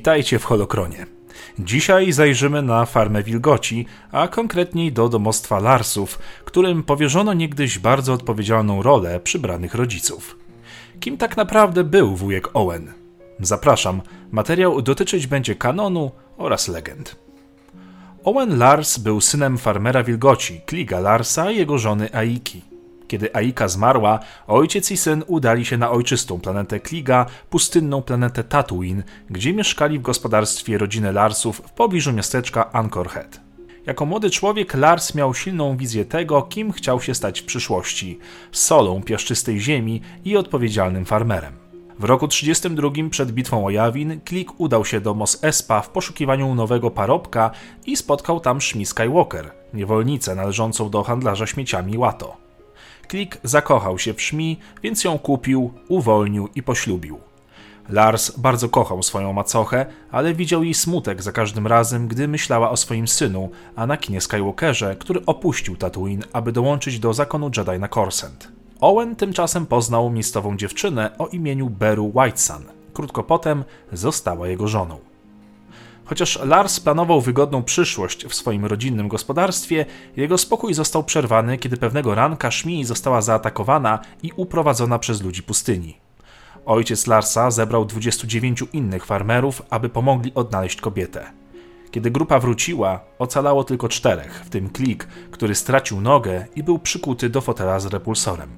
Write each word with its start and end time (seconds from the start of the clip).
Witajcie 0.00 0.38
w 0.38 0.44
Holokronie. 0.44 1.06
Dzisiaj 1.58 2.12
zajrzymy 2.12 2.62
na 2.62 2.86
farmę 2.86 3.22
wilgoci, 3.22 3.86
a 4.12 4.28
konkretniej 4.28 4.92
do 4.92 5.08
domostwa 5.08 5.58
Larsów, 5.58 6.18
którym 6.44 6.82
powierzono 6.82 7.34
niegdyś 7.34 7.78
bardzo 7.78 8.12
odpowiedzialną 8.12 8.82
rolę 8.82 9.20
przybranych 9.20 9.74
rodziców. 9.74 10.38
Kim 11.00 11.16
tak 11.16 11.36
naprawdę 11.36 11.84
był 11.84 12.16
wujek 12.16 12.48
Owen? 12.54 12.92
Zapraszam, 13.40 14.02
materiał 14.32 14.82
dotyczyć 14.82 15.26
będzie 15.26 15.54
kanonu 15.54 16.10
oraz 16.36 16.68
legend. 16.68 17.16
Owen 18.24 18.58
Lars 18.58 18.98
był 18.98 19.20
synem 19.20 19.58
farmera 19.58 20.02
wilgoci, 20.02 20.60
Kliga 20.66 21.00
Larsa 21.00 21.50
i 21.50 21.56
jego 21.56 21.78
żony 21.78 22.14
Aiki. 22.14 22.69
Kiedy 23.10 23.34
Aika 23.34 23.68
zmarła, 23.68 24.18
ojciec 24.46 24.90
i 24.90 24.96
syn 24.96 25.24
udali 25.26 25.64
się 25.64 25.78
na 25.78 25.90
ojczystą 25.90 26.40
planetę 26.40 26.80
Kliga, 26.80 27.26
pustynną 27.50 28.02
planetę 28.02 28.44
Tatooine, 28.44 29.02
gdzie 29.30 29.52
mieszkali 29.52 29.98
w 29.98 30.02
gospodarstwie 30.02 30.78
rodziny 30.78 31.12
Larsów 31.12 31.56
w 31.56 31.70
pobliżu 31.70 32.12
miasteczka 32.12 32.72
Angkor 32.72 33.08
Head. 33.08 33.40
Jako 33.86 34.06
młody 34.06 34.30
człowiek 34.30 34.74
Lars 34.74 35.14
miał 35.14 35.34
silną 35.34 35.76
wizję 35.76 36.04
tego, 36.04 36.42
kim 36.42 36.72
chciał 36.72 37.00
się 37.00 37.14
stać 37.14 37.40
w 37.40 37.44
przyszłości 37.44 38.18
solą 38.52 39.02
piaszczystej 39.02 39.60
ziemi 39.60 40.00
i 40.24 40.36
odpowiedzialnym 40.36 41.04
farmerem. 41.04 41.52
W 41.98 42.04
roku 42.04 42.28
32 42.28 42.90
przed 43.10 43.32
bitwą 43.32 43.66
o 43.66 43.70
Jawin 43.70 44.20
Klik 44.24 44.60
udał 44.60 44.84
się 44.84 45.00
do 45.00 45.14
Mos 45.14 45.44
Espa 45.44 45.80
w 45.80 45.88
poszukiwaniu 45.88 46.54
nowego 46.54 46.90
parobka 46.90 47.50
i 47.86 47.96
spotkał 47.96 48.40
tam 48.40 48.60
Shmi 48.60 48.86
Skywalker, 48.86 49.50
niewolnicę 49.74 50.34
należącą 50.34 50.90
do 50.90 51.02
handlarza 51.02 51.46
śmieciami 51.46 51.98
Łato. 51.98 52.49
Klik 53.10 53.38
zakochał 53.44 53.98
się 53.98 54.14
w 54.14 54.22
Szmi, 54.22 54.58
więc 54.82 55.04
ją 55.04 55.18
kupił, 55.18 55.70
uwolnił 55.88 56.48
i 56.54 56.62
poślubił. 56.62 57.20
Lars 57.88 58.38
bardzo 58.38 58.68
kochał 58.68 59.02
swoją 59.02 59.32
macochę, 59.32 59.86
ale 60.10 60.34
widział 60.34 60.64
jej 60.64 60.74
smutek 60.74 61.22
za 61.22 61.32
każdym 61.32 61.66
razem, 61.66 62.08
gdy 62.08 62.28
myślała 62.28 62.70
o 62.70 62.76
swoim 62.76 63.08
synu, 63.08 63.50
Anakinie 63.76 64.20
Skywalkerze, 64.20 64.96
który 64.96 65.26
opuścił 65.26 65.76
Tatooine, 65.76 66.24
aby 66.32 66.52
dołączyć 66.52 66.98
do 66.98 67.14
zakonu 67.14 67.50
Jedi 67.56 67.78
na 67.80 67.88
Corsent. 67.88 68.48
Owen 68.80 69.16
tymczasem 69.16 69.66
poznał 69.66 70.10
miejscową 70.10 70.56
dziewczynę 70.56 71.18
o 71.18 71.26
imieniu 71.26 71.70
Beru 71.70 72.12
Whitesun. 72.14 72.64
Krótko 72.92 73.22
potem 73.22 73.64
została 73.92 74.48
jego 74.48 74.68
żoną. 74.68 74.98
Chociaż 76.10 76.38
Lars 76.44 76.80
planował 76.80 77.20
wygodną 77.20 77.62
przyszłość 77.62 78.26
w 78.26 78.34
swoim 78.34 78.66
rodzinnym 78.66 79.08
gospodarstwie, 79.08 79.86
jego 80.16 80.38
spokój 80.38 80.74
został 80.74 81.04
przerwany, 81.04 81.58
kiedy 81.58 81.76
pewnego 81.76 82.14
ranka 82.14 82.50
Szmii 82.50 82.84
została 82.84 83.22
zaatakowana 83.22 83.98
i 84.22 84.32
uprowadzona 84.36 84.98
przez 84.98 85.22
ludzi 85.22 85.42
pustyni. 85.42 85.96
Ojciec 86.66 87.06
Larsa 87.06 87.50
zebrał 87.50 87.84
29 87.84 88.64
innych 88.72 89.06
farmerów, 89.06 89.62
aby 89.70 89.88
pomogli 89.88 90.32
odnaleźć 90.34 90.80
kobietę. 90.80 91.32
Kiedy 91.90 92.10
grupa 92.10 92.38
wróciła, 92.38 93.00
ocalało 93.18 93.64
tylko 93.64 93.88
czterech, 93.88 94.42
w 94.44 94.50
tym 94.50 94.70
Klik, 94.70 95.04
który 95.30 95.54
stracił 95.54 96.00
nogę 96.00 96.46
i 96.56 96.62
był 96.62 96.78
przykuty 96.78 97.28
do 97.28 97.40
fotela 97.40 97.80
z 97.80 97.86
repulsorem. 97.86 98.50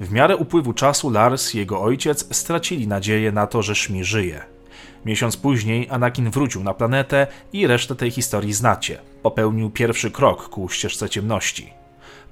W 0.00 0.12
miarę 0.12 0.36
upływu 0.36 0.72
czasu 0.72 1.10
Lars 1.10 1.54
i 1.54 1.58
jego 1.58 1.82
ojciec 1.82 2.36
stracili 2.36 2.88
nadzieję 2.88 3.32
na 3.32 3.46
to, 3.46 3.62
że 3.62 3.74
Szmi 3.74 4.04
żyje. 4.04 4.61
Miesiąc 5.04 5.36
później 5.36 5.88
Anakin 5.90 6.30
wrócił 6.30 6.62
na 6.62 6.74
planetę 6.74 7.26
i 7.52 7.66
resztę 7.66 7.94
tej 7.94 8.10
historii 8.10 8.52
znacie. 8.52 8.98
Popełnił 9.22 9.70
pierwszy 9.70 10.10
krok 10.10 10.48
ku 10.48 10.68
ścieżce 10.68 11.08
ciemności. 11.08 11.72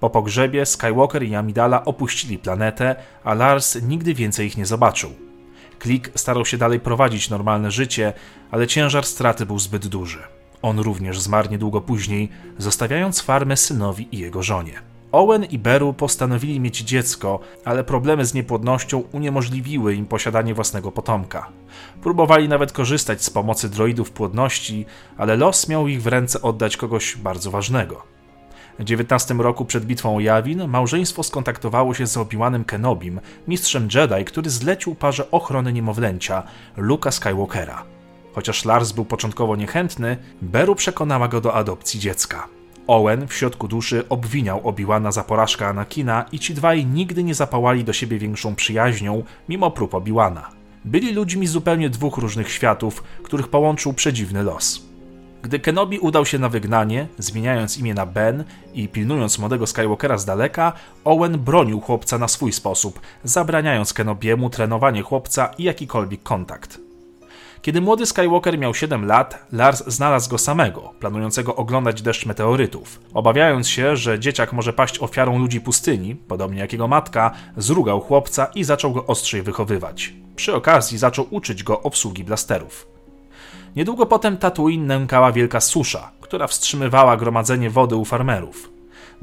Po 0.01 0.11
pogrzebie 0.11 0.67
Skywalker 0.67 1.23
i 1.23 1.35
Amidala 1.35 1.85
opuścili 1.85 2.39
planetę, 2.39 2.97
a 3.25 3.35
Lars 3.35 3.83
nigdy 3.83 4.15
więcej 4.15 4.47
ich 4.47 4.57
nie 4.57 4.67
zobaczył. 4.67 5.11
Klik 5.79 6.11
starał 6.15 6.47
się 6.47 6.59
dalej 6.59 6.81
prowadzić 6.81 7.31
normalne 7.31 7.71
życie, 7.71 8.13
ale 8.51 8.67
ciężar 8.67 9.05
straty 9.05 9.47
był 9.47 9.59
zbyt 9.59 9.87
duży. 9.87 10.19
On 10.63 10.79
również 10.79 11.21
zmarł 11.21 11.51
niedługo 11.51 11.81
później, 11.81 12.29
zostawiając 12.59 13.21
farmę 13.21 13.57
synowi 13.57 14.09
i 14.13 14.19
jego 14.19 14.43
żonie. 14.43 14.90
Owen 15.13 15.45
i 15.45 15.59
Beru 15.59 15.93
postanowili 15.93 16.61
mieć 16.61 16.79
dziecko, 16.79 17.41
ale 17.65 17.85
problemy 17.85 18.25
z 18.25 18.35
niepłodnością 18.35 19.03
uniemożliwiły 19.13 19.95
im 19.95 20.07
posiadanie 20.07 20.55
własnego 20.55 20.93
potomka. 20.93 21.49
Próbowali 22.03 22.49
nawet 22.49 22.73
korzystać 22.73 23.25
z 23.25 23.31
pomocy 23.31 23.69
droidów 23.69 24.11
płodności, 24.11 24.87
ale 25.17 25.37
los 25.37 25.69
miał 25.69 25.89
ich 25.89 26.03
w 26.03 26.07
ręce 26.07 26.43
oddać 26.43 26.77
kogoś 26.77 27.17
bardzo 27.17 27.51
ważnego. 27.51 28.03
W 28.79 28.85
19 28.85 29.35
roku 29.35 29.65
przed 29.65 29.85
bitwą 29.85 30.17
o 30.17 30.21
Jawin 30.21 30.69
małżeństwo 30.69 31.23
skontaktowało 31.23 31.95
się 31.95 32.07
z 32.07 32.17
Obi-Wanem 32.17 32.65
Kenobim, 32.65 33.21
mistrzem 33.49 33.89
Jedi, 33.95 34.25
który 34.25 34.51
zlecił 34.51 34.95
parze 34.95 35.31
ochrony 35.31 35.73
niemowlęcia, 35.73 36.43
Luka 36.77 37.11
Skywalkera. 37.11 37.85
Chociaż 38.35 38.65
Lars 38.65 38.93
był 38.93 39.05
początkowo 39.05 39.57
niechętny, 39.57 40.17
Beru 40.43 40.75
przekonała 40.75 41.29
go 41.29 41.41
do 41.41 41.55
adopcji 41.55 42.01
dziecka. 42.01 42.60
Owen 42.91 43.29
w 43.29 43.35
środku 43.35 43.69
duszy 43.69 44.09
obwiniał 44.09 44.69
Obi-Wana 44.69 45.13
za 45.13 45.25
porażkę 45.25 45.67
Anakina 45.67 46.25
i 46.33 46.39
ci 46.39 46.55
dwaj 46.55 46.87
nigdy 46.87 47.25
nie 47.25 47.35
zapałali 47.35 47.85
do 47.85 47.93
siebie 47.93 48.19
większą 48.19 48.55
przyjaźnią, 48.55 49.23
mimo 49.49 49.71
prób 49.71 49.95
Obi-Wana. 49.95 50.43
Byli 50.85 51.13
ludźmi 51.13 51.47
zupełnie 51.47 51.91
dwóch 51.91 52.17
różnych 52.17 52.51
światów, 52.51 53.03
których 53.23 53.49
połączył 53.49 53.93
przedziwny 53.93 54.43
los. 54.43 54.83
Gdy 55.43 55.59
Kenobi 55.59 55.99
udał 55.99 56.27
się 56.27 56.39
na 56.39 56.49
wygnanie, 56.49 57.07
zmieniając 57.19 57.79
imię 57.79 57.95
na 57.95 58.07
Ben 58.07 58.45
i 58.75 58.89
pilnując 58.89 59.39
młodego 59.39 59.67
Skywalkera 59.67 60.19
z 60.19 60.25
daleka, 60.25 60.73
Owen 61.05 61.39
bronił 61.39 61.81
chłopca 61.81 62.19
na 62.19 62.29
swój 62.29 62.53
sposób, 62.53 63.01
zabraniając 63.25 63.93
Kenobiemu 63.93 64.51
trenowanie 64.51 65.03
chłopca 65.03 65.51
i 65.59 65.65
jakikolwiek 65.65 66.23
kontakt. 66.23 66.90
Kiedy 67.63 67.81
młody 67.81 68.07
Skywalker 68.07 68.59
miał 68.59 68.75
7 68.75 69.07
lat, 69.07 69.47
Lars 69.53 69.85
znalazł 69.87 70.31
go 70.31 70.39
samego, 70.39 70.93
planującego 71.01 71.57
oglądać 71.57 72.03
deszcz 72.03 72.27
meteorytów. 72.27 73.01
Obawiając 73.15 73.69
się, 73.69 73.97
że 73.97 74.21
dzieciak 74.21 74.53
może 74.53 74.73
paść 74.73 74.99
ofiarą 74.99 75.39
ludzi 75.39 75.61
pustyni, 75.61 76.15
podobnie 76.17 76.61
jak 76.61 76.73
jego 76.73 76.89
matka, 76.89 77.31
zrugał 77.57 78.01
chłopca 78.01 78.47
i 78.55 78.65
zaczął 78.65 78.93
go 78.93 79.07
ostrzej 79.07 79.43
wychowywać. 79.43 80.13
Przy 80.37 80.55
okazji 80.55 80.99
zaczął 80.99 81.27
uczyć 81.31 81.63
go 81.63 81.83
obsługi 81.83 82.25
blasterów. 82.25 82.87
Niedługo 83.77 84.07
potem 84.07 84.37
Tatooine 84.37 84.87
nękała 84.87 85.33
wielka 85.33 85.61
susza, 85.61 86.11
która 86.21 86.47
wstrzymywała 86.47 87.17
gromadzenie 87.17 87.71
wody 87.71 87.97
u 87.97 88.05
farmerów. 88.05 88.71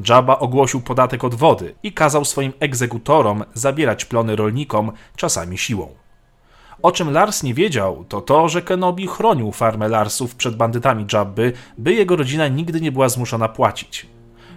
Jabba 0.09 0.39
ogłosił 0.39 0.81
podatek 0.81 1.23
od 1.23 1.35
wody 1.35 1.75
i 1.83 1.93
kazał 1.93 2.25
swoim 2.25 2.53
egzekutorom 2.59 3.43
zabierać 3.53 4.05
plony 4.05 4.35
rolnikom, 4.35 4.91
czasami 5.15 5.57
siłą. 5.57 6.06
O 6.81 6.91
czym 6.91 7.11
Lars 7.11 7.43
nie 7.43 7.53
wiedział, 7.53 8.05
to 8.09 8.21
to, 8.21 8.49
że 8.49 8.61
Kenobi 8.61 9.07
chronił 9.07 9.51
farmę 9.51 9.87
Larsów 9.87 10.35
przed 10.35 10.55
bandytami 10.55 11.05
Jabby, 11.13 11.53
by 11.77 11.93
jego 11.93 12.15
rodzina 12.15 12.47
nigdy 12.47 12.81
nie 12.81 12.91
była 12.91 13.09
zmuszona 13.09 13.49
płacić. 13.49 14.05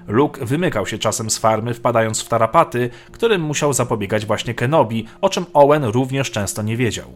Luke 0.09 0.47
wymykał 0.47 0.87
się 0.87 0.99
czasem 0.99 1.31
z 1.31 1.39
farmy, 1.39 1.75
wpadając 1.75 2.23
w 2.23 2.29
tarapaty, 2.29 2.91
którym 3.13 3.43
musiał 3.43 3.73
zapobiegać 3.73 4.27
właśnie 4.27 4.55
Kenobi, 4.55 5.07
o 5.21 5.29
czym 5.29 5.47
Owen 5.53 5.85
również 5.85 6.31
często 6.31 6.63
nie 6.63 6.77
wiedział. 6.77 7.07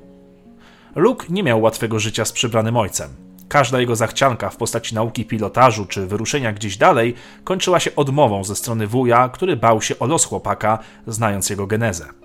Luke 0.94 1.26
nie 1.30 1.42
miał 1.42 1.62
łatwego 1.62 1.98
życia 1.98 2.24
z 2.24 2.32
przybranym 2.32 2.76
ojcem. 2.76 3.10
Każda 3.48 3.80
jego 3.80 3.96
zachcianka 3.96 4.50
w 4.50 4.56
postaci 4.56 4.94
nauki 4.94 5.24
pilotażu 5.24 5.86
czy 5.86 6.06
wyruszenia 6.06 6.52
gdzieś 6.52 6.76
dalej 6.76 7.14
kończyła 7.44 7.80
się 7.80 7.96
odmową 7.96 8.44
ze 8.44 8.56
strony 8.56 8.86
wuja, 8.86 9.28
który 9.28 9.56
bał 9.56 9.82
się 9.82 9.98
o 9.98 10.06
los 10.06 10.24
chłopaka, 10.24 10.78
znając 11.06 11.50
jego 11.50 11.66
genezę. 11.66 12.23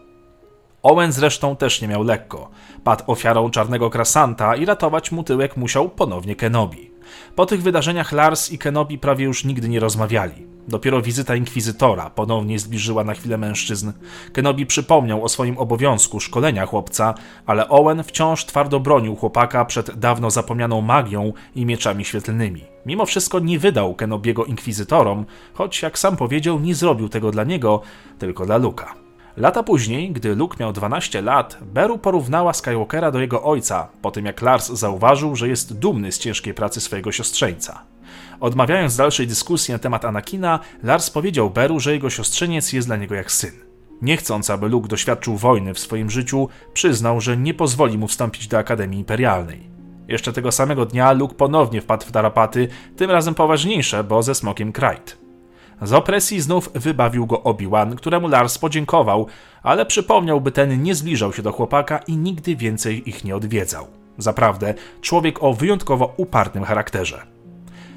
Owen 0.83 1.11
zresztą 1.11 1.55
też 1.55 1.81
nie 1.81 1.87
miał 1.87 2.03
lekko. 2.03 2.49
Padł 2.83 3.03
ofiarą 3.07 3.49
czarnego 3.49 3.89
krasanta 3.89 4.55
i 4.55 4.65
ratować 4.65 5.11
mu 5.11 5.23
tyłek 5.23 5.57
musiał 5.57 5.89
ponownie 5.89 6.35
Kenobi. 6.35 6.91
Po 7.35 7.45
tych 7.45 7.61
wydarzeniach 7.61 8.11
Lars 8.11 8.51
i 8.51 8.57
Kenobi 8.57 8.97
prawie 8.97 9.25
już 9.25 9.45
nigdy 9.45 9.69
nie 9.69 9.79
rozmawiali. 9.79 10.47
Dopiero 10.67 11.01
wizyta 11.01 11.35
inkwizytora 11.35 12.09
ponownie 12.09 12.59
zbliżyła 12.59 13.03
na 13.03 13.13
chwilę 13.13 13.37
mężczyzn. 13.37 13.91
Kenobi 14.33 14.65
przypomniał 14.65 15.23
o 15.23 15.29
swoim 15.29 15.57
obowiązku 15.57 16.19
szkolenia 16.19 16.65
chłopca, 16.65 17.13
ale 17.45 17.69
Owen 17.69 18.03
wciąż 18.03 18.45
twardo 18.45 18.79
bronił 18.79 19.15
chłopaka 19.15 19.65
przed 19.65 19.99
dawno 19.99 20.31
zapomnianą 20.31 20.81
magią 20.81 21.33
i 21.55 21.65
mieczami 21.65 22.05
świetlnymi. 22.05 22.63
Mimo 22.85 23.05
wszystko 23.05 23.39
nie 23.39 23.59
wydał 23.59 23.95
Kenobiego 23.95 24.45
inkwizytorom, 24.45 25.25
choć 25.53 25.81
jak 25.81 25.99
sam 25.99 26.17
powiedział, 26.17 26.59
nie 26.59 26.75
zrobił 26.75 27.09
tego 27.09 27.31
dla 27.31 27.43
niego, 27.43 27.81
tylko 28.19 28.45
dla 28.45 28.57
Luka. 28.57 29.08
Lata 29.37 29.63
później, 29.63 30.11
gdy 30.11 30.35
Luke 30.35 30.57
miał 30.59 30.73
12 30.73 31.21
lat, 31.21 31.57
Beru 31.61 31.97
porównała 31.97 32.53
Skywalkera 32.53 33.11
do 33.11 33.19
jego 33.19 33.43
ojca, 33.43 33.87
po 34.01 34.11
tym 34.11 34.25
jak 34.25 34.41
Lars 34.41 34.69
zauważył, 34.69 35.35
że 35.35 35.47
jest 35.47 35.79
dumny 35.79 36.11
z 36.11 36.19
ciężkiej 36.19 36.53
pracy 36.53 36.81
swojego 36.81 37.11
siostrzeńca. 37.11 37.83
Odmawiając 38.39 38.95
dalszej 38.95 39.27
dyskusji 39.27 39.71
na 39.71 39.79
temat 39.79 40.05
Anakina, 40.05 40.59
Lars 40.83 41.09
powiedział 41.09 41.49
Beru, 41.49 41.79
że 41.79 41.93
jego 41.93 42.09
siostrzeniec 42.09 42.73
jest 42.73 42.87
dla 42.87 42.97
niego 42.97 43.15
jak 43.15 43.31
syn. 43.31 43.51
Nie 44.01 44.17
chcąc, 44.17 44.49
aby 44.49 44.69
Luke 44.69 44.87
doświadczył 44.87 45.37
wojny 45.37 45.73
w 45.73 45.79
swoim 45.79 46.09
życiu, 46.09 46.49
przyznał, 46.73 47.21
że 47.21 47.37
nie 47.37 47.53
pozwoli 47.53 47.97
mu 47.97 48.07
wstąpić 48.07 48.47
do 48.47 48.57
Akademii 48.57 48.99
Imperialnej. 48.99 49.69
Jeszcze 50.07 50.33
tego 50.33 50.51
samego 50.51 50.85
dnia 50.85 51.11
Luke 51.11 51.35
ponownie 51.35 51.81
wpadł 51.81 52.05
w 52.05 52.11
tarapaty, 52.11 52.67
tym 52.95 53.11
razem 53.11 53.35
poważniejsze, 53.35 54.03
bo 54.03 54.23
ze 54.23 54.35
smokiem 54.35 54.71
Krajt. 54.71 55.18
Z 55.81 55.93
opresji 55.93 56.41
znów 56.41 56.69
wybawił 56.73 57.25
go 57.25 57.43
Obi-Wan, 57.43 57.95
któremu 57.95 58.27
Lars 58.27 58.57
podziękował, 58.57 59.27
ale 59.63 59.85
przypomniał, 59.85 60.41
by 60.41 60.51
ten 60.51 60.83
nie 60.83 60.95
zbliżał 60.95 61.33
się 61.33 61.41
do 61.41 61.51
chłopaka 61.51 61.97
i 61.97 62.17
nigdy 62.17 62.55
więcej 62.55 63.09
ich 63.09 63.23
nie 63.23 63.35
odwiedzał. 63.35 63.87
Zaprawdę, 64.17 64.73
człowiek 65.01 65.43
o 65.43 65.53
wyjątkowo 65.53 66.13
upartym 66.17 66.63
charakterze. 66.63 67.25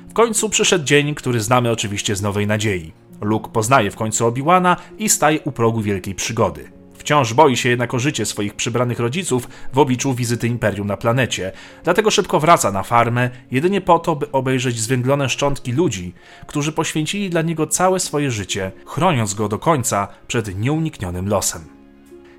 W 0.08 0.12
końcu 0.12 0.48
przyszedł 0.48 0.84
dzień, 0.84 1.14
który 1.14 1.40
znamy 1.40 1.70
oczywiście 1.70 2.16
z 2.16 2.22
Nowej 2.22 2.46
Nadziei. 2.46 2.92
Luke 3.20 3.50
poznaje 3.52 3.90
w 3.90 3.96
końcu 3.96 4.26
Obi-Wana 4.26 4.76
i 4.98 5.08
staje 5.08 5.40
u 5.40 5.52
progu 5.52 5.80
wielkiej 5.80 6.14
przygody. 6.14 6.81
Wciąż 7.02 7.34
boi 7.34 7.56
się 7.56 7.68
jednak 7.68 7.94
o 7.94 7.98
życie 7.98 8.26
swoich 8.26 8.54
przybranych 8.54 8.98
rodziców 8.98 9.48
w 9.72 9.78
obliczu 9.78 10.14
wizyty 10.14 10.46
Imperium 10.46 10.86
na 10.86 10.96
planecie, 10.96 11.52
dlatego 11.84 12.10
szybko 12.10 12.40
wraca 12.40 12.72
na 12.72 12.82
farmę, 12.82 13.30
jedynie 13.50 13.80
po 13.80 13.98
to, 13.98 14.16
by 14.16 14.32
obejrzeć 14.32 14.80
zwęglone 14.80 15.28
szczątki 15.28 15.72
ludzi, 15.72 16.14
którzy 16.46 16.72
poświęcili 16.72 17.30
dla 17.30 17.42
niego 17.42 17.66
całe 17.66 18.00
swoje 18.00 18.30
życie, 18.30 18.72
chroniąc 18.86 19.34
go 19.34 19.48
do 19.48 19.58
końca 19.58 20.08
przed 20.26 20.58
nieuniknionym 20.58 21.28
losem. 21.28 21.62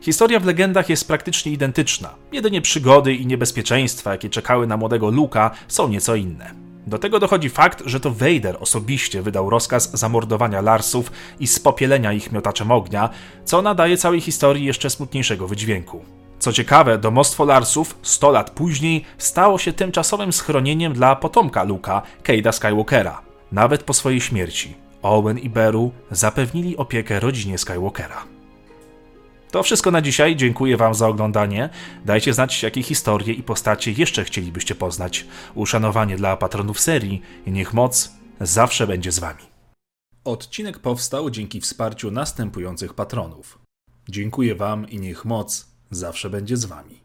Historia 0.02 0.40
w 0.40 0.46
legendach 0.46 0.90
jest 0.90 1.08
praktycznie 1.08 1.52
identyczna, 1.52 2.16
jedynie 2.32 2.62
przygody 2.62 3.14
i 3.14 3.26
niebezpieczeństwa, 3.26 4.12
jakie 4.12 4.30
czekały 4.30 4.68
na 4.68 4.78
młodego 4.78 5.10
Luka, 5.10 5.52
są 5.68 5.88
nieco 5.88 6.16
inne. 6.16 6.63
Do 6.88 6.98
tego 6.98 7.20
dochodzi 7.20 7.50
fakt, 7.50 7.84
że 7.86 8.00
to 8.00 8.12
Vader 8.12 8.58
osobiście 8.60 9.22
wydał 9.22 9.50
rozkaz 9.50 9.92
zamordowania 9.94 10.62
Larsów 10.62 11.12
i 11.40 11.48
spopielenia 11.48 12.14
ich 12.14 12.32
miotaczem 12.32 12.72
ognia, 12.72 13.10
co 13.46 13.62
nadaje 13.62 13.98
całej 13.98 14.22
historii 14.22 14.66
jeszcze 14.66 14.90
smutniejszego 14.90 15.48
wydźwięku. 15.48 16.02
Co 16.40 16.54
ciekawe, 16.54 16.98
domostwo 16.98 17.46
Larsów 17.46 17.98
100 18.02 18.32
lat 18.32 18.50
później 18.50 19.06
stało 19.18 19.58
się 19.58 19.74
tymczasowym 19.74 20.34
schronieniem 20.34 20.94
dla 20.94 21.16
potomka 21.16 21.64
Luka, 21.64 22.02
Cade'a 22.24 22.52
Skywalkera. 22.52 23.22
Nawet 23.52 23.84
po 23.84 23.94
swojej 23.94 24.22
śmierci 24.22 24.76
Owen 25.02 25.40
i 25.40 25.50
Beru 25.50 25.92
zapewnili 26.12 26.78
opiekę 26.78 27.20
rodzinie 27.20 27.58
Skywalkera. 27.58 28.24
To 29.54 29.64
wszystko 29.64 29.92
na 29.92 30.02
dzisiaj. 30.02 30.36
Dziękuję 30.36 30.78
Wam 30.78 30.96
za 30.96 31.08
oglądanie. 31.08 31.70
Dajcie 32.06 32.34
znać, 32.34 32.64
jakie 32.64 32.84
historie 32.84 33.34
i 33.34 33.44
postacie 33.44 33.92
jeszcze 33.92 34.24
chcielibyście 34.24 34.76
poznać. 34.76 35.26
Uszanowanie 35.56 36.16
dla 36.16 36.38
patronów 36.38 36.80
serii 36.80 37.22
i 37.46 37.52
niech 37.52 37.74
moc 37.74 38.12
zawsze 38.42 38.88
będzie 38.88 39.12
z 39.12 39.20
Wami. 39.20 39.44
Odcinek 40.24 40.80
powstał 40.80 41.30
dzięki 41.30 41.62
wsparciu 41.62 42.12
następujących 42.12 42.94
patronów. 42.94 43.60
Dziękuję 44.10 44.56
Wam 44.56 44.90
i 44.90 45.00
niech 45.00 45.26
moc 45.26 45.68
zawsze 45.92 46.30
będzie 46.30 46.58
z 46.58 46.66
Wami. 46.66 47.03